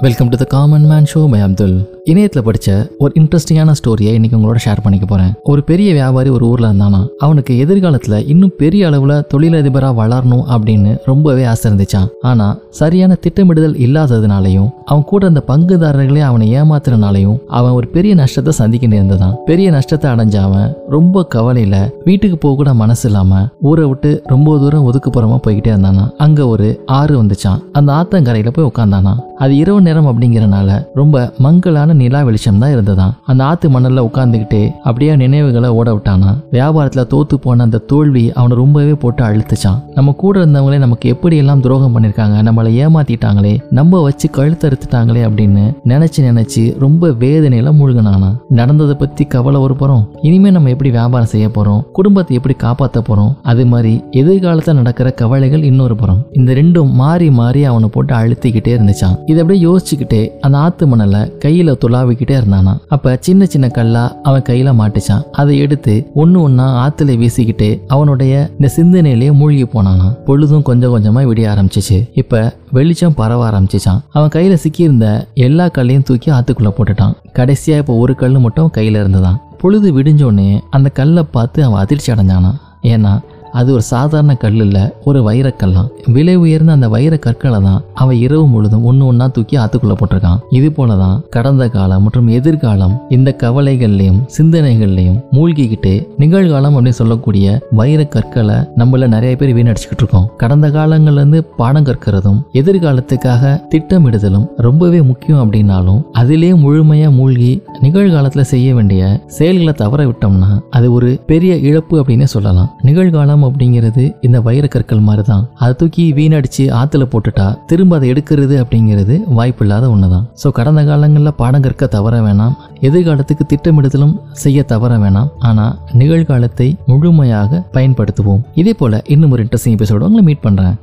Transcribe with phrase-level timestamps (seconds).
[0.00, 4.58] Welcome to the common man show my Abdul இணையத்தில் படித்த ஒரு இன்ட்ரெஸ்டிங்கான ஸ்டோரியை இன்னைக்கு உங்களோட
[4.64, 9.98] ஷேர் பண்ணிக்க போகிறேன் ஒரு பெரிய வியாபாரி ஒரு ஊரில் இருந்தானா அவனுக்கு எதிர்காலத்தில் இன்னும் பெரிய அளவில் தொழிலதிபராக
[10.02, 17.38] வளரணும் அப்படின்னு ரொம்பவே ஆசை இருந்துச்சான் ஆனால் சரியான திட்டமிடுதல் இல்லாததுனாலையும் அவன் கூட இருந்த பங்குதாரர்களே அவனை ஏமாத்துறனாலையும்
[17.46, 22.74] அவன் ஒரு பெரிய நஷ்டத்தை சந்திக்க நேர்ந்ததான் பெரிய நஷ்டத்தை அடைஞ்ச அவன் ரொம்ப கவலையில் வீட்டுக்கு போக கூட
[22.74, 26.10] மனசு இல்லாமல் ஊரை விட்டு ரொம்ப தூரம் ஒதுக்குப்புறமா போய்கிட்டே இருந்தானா.
[26.16, 32.22] அங்கே ஒரு ஆறு வந்துச்சான் அந்த ஆத்தங்கரையில் போய் உட்காந்தானா அது இரவு நேரம் அப்படிங்கிறனால ரொம்ப மங்கலான நிலா
[32.22, 36.30] வெளிச்சம் தான் இருந்ததாம் அந்த ஆத்து மணல்ல உட்காந்துக்கிட்டே அப்படியே நினைவுகளை ஓட விட்டானா?
[36.52, 39.78] வியாபாரத்துல தோத்து போன அந்த தோல்வி அவனை ரொம்பவே போட்டு அழுத்துச்சான்.
[39.94, 46.20] நம்ம கூட இருந்தவங்களே நமக்கு எப்படி எல்லாம் துரோகம் பண்ணிருக்காங்க நம்மளை ஏமாத்திட்டாங்களே நம்ம வச்சு கழுத்தறுத்துட்டாங்களே அப்படின்னு நினைச்சு
[46.28, 48.30] நினைச்சு ரொம்ப வேதனையில மூழ்கினானா?
[48.48, 50.04] நடந்ததை பத்தி கவலை ஒரு புறம்.
[50.22, 51.82] இனிமே நம்ம எப்படி வியாபாரம் செய்ய போறோம்?
[51.92, 53.34] குடும்பத்தை எப்படி காப்பாத்த போறோம்?
[53.42, 56.22] அது மாதிரி எதிர்காலத்துல நடக்கிற கவலைகள் இன்னொரு புறம்.
[56.32, 61.74] இந்த ரெண்டும் மாறி மாறி அவனை போட்டு அழுத்திக்கிட்டே இருந்துச்சான் இதை அப்படியே யோசிச்சுக்கிட்டே அந்த ஆத்து மணலை கையில
[61.84, 62.78] துளாவிக்கிட்டே இருந்தானா.
[62.88, 65.22] அப்ப சின்ன சின்ன கல்லா அவன் கையில மாட்டிச்சான்.
[65.32, 70.08] அதை எடுத்து ஒன்னு ஒன்னா ஆத்துல வீசிக்கிட்டு அவனுடைய இந்த சிந்தனையிலேயே மூழ்கி போனானா.
[70.24, 72.08] பொழுதும் கொஞ்சம் கொஞ்சமா விடிய ஆரம்பிச்சிச்சு.
[72.14, 74.00] இப்ப வெளிச்சம் பரவ ஆரம்பிச்சிச்சான்.
[74.10, 77.14] அவன் கையில சிக்கியிருந்த எல்லா கல்லையும் தூக்கி ஆத்துக்குள்ள போட்டுட்டான்.
[77.32, 82.52] கடைசியா இப்ப ஒரு கல் மட்டும் கையில இருந்ததான் பொழுது விடிஞ்சோடனே அந்த கல்லை பார்த்து அவன் அதிர்ச்சி அடைஞ்சானா.
[82.82, 83.20] ஏன்னா
[83.52, 85.88] அது ஒரு சாதாரண கல் இல்லை ஒரு வைரக்கல்லாம்.
[86.14, 90.40] விலை உயர்ந்த அந்த வைர கற்களை தான் அவன் இரவு முழுதும் ஒன்று ஒன்றா தூக்கி ஆற்றுக்குள்ளே போட்டிருக்கான்.
[90.58, 98.04] இது போல தான் கடந்த காலம் மற்றும் எதிர்காலம் இந்த கவலைகள்லையும் சிந்தனைகள்லையும் மூழ்கிக்கிட்டு நிகழ்காலம் அப்படின்னு சொல்லக்கூடிய வைர
[98.04, 100.26] கற்களை நம்மள நிறைய பேர் வீணடிச்சுக்கிட்டு இருக்கோம்.
[100.36, 109.02] கடந்த காலங்கள்லேருந்து பாடம் கற்கிறதும் எதிர்காலத்துக்காக திட்டமிடுதலும் ரொம்பவே முக்கியம் அப்படின்னாலும் அதிலே முழுமையாக மூழ்கி நிகழ்காலத்தில் செய்ய வேண்டிய
[109.26, 112.70] செயல்களை தவற விட்டோம்னா அது ஒரு பெரிய இழப்பு அப்படின்னே சொல்லலாம்.
[112.90, 119.16] நிகழ்காலம் அப்படிங்கிறது இந்த வைரக்கற்கள் மாதிரி தான் அதை தூக்கி வீணடிச்சு ஆத்துல போட்டுட்டா திரும்ப அதை எடுக்கிறது அப்படிங்கிறது
[119.38, 120.26] வாய்ப்பு இல்லாத ஒண்ணுதான்.
[120.42, 122.54] ஸோ கடந்த காலங்களில் பாடம் கற்க தவற வேணாம்.
[122.88, 125.30] எதிர்காலத்துக்கு திட்டமிடுதலும் செய்ய தவற வேணாம்.
[125.48, 125.66] ஆனா
[126.00, 128.44] நிகழ்காலத்தை முழுமையாக பயன்படுத்துவோம்.
[128.62, 130.76] இதே போல இன்னும் ஒரு இன்ட்ரெஸ்டிங் எபிசோடு உங்களை மீட் பண்றேன்.